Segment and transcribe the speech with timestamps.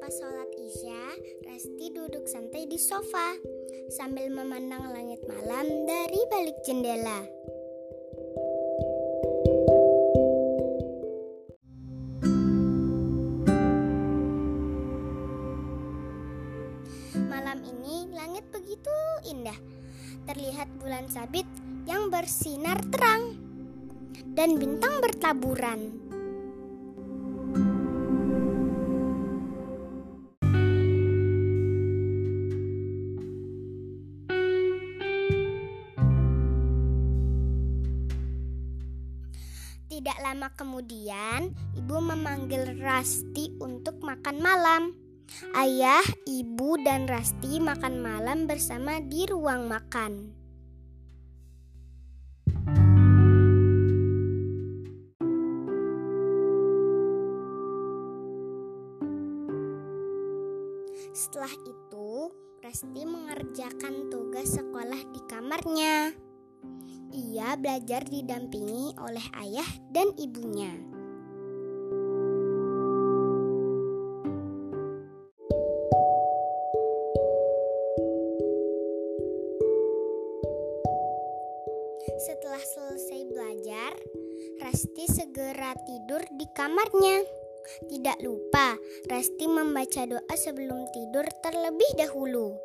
[0.00, 1.02] Setelah sholat isya,
[1.44, 3.36] Resti duduk santai di sofa
[3.92, 7.20] sambil memandang langit malam dari balik jendela.
[17.28, 18.96] Malam ini langit begitu
[19.28, 19.60] indah.
[20.24, 21.44] Terlihat bulan sabit
[21.84, 23.36] yang bersinar terang
[24.32, 25.92] dan bintang bertaburan.
[39.90, 44.94] Tidak lama kemudian, ibu memanggil Rasti untuk makan malam.
[45.50, 50.30] Ayah, ibu, dan Rasti makan malam bersama di ruang makan.
[61.10, 62.30] Setelah itu,
[62.62, 66.29] Resti mengerjakan tugas sekolah di kamarnya.
[67.20, 70.72] Ia belajar didampingi oleh ayah dan ibunya.
[82.24, 83.92] Setelah selesai belajar,
[84.64, 87.20] Rasti segera tidur di kamarnya.
[87.84, 88.80] Tidak lupa,
[89.12, 92.56] Rasti membaca doa sebelum tidur terlebih dahulu.